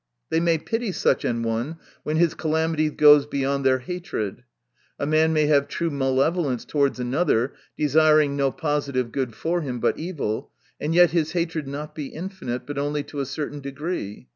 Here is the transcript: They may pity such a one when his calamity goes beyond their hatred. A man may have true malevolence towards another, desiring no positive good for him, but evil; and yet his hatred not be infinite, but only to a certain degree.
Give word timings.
They 0.31 0.39
may 0.39 0.57
pity 0.57 0.91
such 0.93 1.23
a 1.25 1.31
one 1.31 1.77
when 2.01 2.17
his 2.17 2.33
calamity 2.33 2.89
goes 2.89 3.27
beyond 3.27 3.63
their 3.63 3.77
hatred. 3.77 4.43
A 4.97 5.05
man 5.05 5.31
may 5.31 5.45
have 5.45 5.67
true 5.67 5.91
malevolence 5.91 6.65
towards 6.65 6.99
another, 6.99 7.53
desiring 7.77 8.35
no 8.35 8.51
positive 8.51 9.11
good 9.11 9.35
for 9.35 9.61
him, 9.61 9.79
but 9.79 9.99
evil; 9.99 10.49
and 10.79 10.95
yet 10.95 11.11
his 11.11 11.33
hatred 11.33 11.67
not 11.67 11.93
be 11.93 12.07
infinite, 12.07 12.65
but 12.65 12.79
only 12.79 13.03
to 13.03 13.19
a 13.19 13.27
certain 13.27 13.59
degree. 13.59 14.27